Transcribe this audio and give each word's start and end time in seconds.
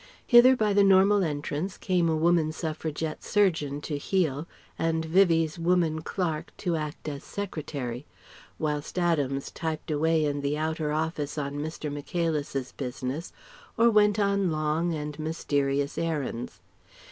Hither 0.25 0.55
by 0.55 0.73
the 0.73 0.83
normal 0.83 1.23
entrance 1.23 1.77
came 1.77 2.09
a 2.09 2.15
woman 2.15 2.51
suffragette 2.51 3.23
surgeon 3.23 3.81
to 3.81 3.99
heal, 3.99 4.47
and 4.79 5.05
Vivie's 5.05 5.59
woman 5.59 6.01
clerk 6.01 6.51
to 6.57 6.75
act 6.75 7.07
as 7.07 7.23
secretary; 7.23 8.07
whilst 8.57 8.97
Adams 8.97 9.51
typed 9.51 9.91
away 9.91 10.25
in 10.25 10.41
the 10.41 10.57
outer 10.57 10.91
office 10.91 11.37
on 11.37 11.57
Mr. 11.59 11.93
Michaelis's 11.93 12.71
business 12.71 13.31
or 13.77 13.91
went 13.91 14.17
on 14.17 14.51
long 14.51 14.91
and 14.91 15.19
mysterious 15.19 15.99
errands. 15.99 16.61